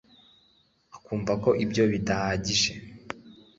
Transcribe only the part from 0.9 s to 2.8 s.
akumva ko ibyo bidahagije